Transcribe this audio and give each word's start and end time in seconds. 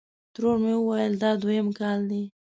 ترور 0.33 0.57
مې 0.63 0.73
ویل: 0.85 1.13
دا 1.21 1.31
دویم 1.41 1.67
کال 1.79 1.99
دی. 2.09 2.23